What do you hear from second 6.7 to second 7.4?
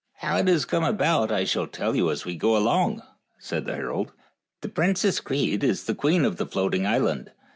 Island.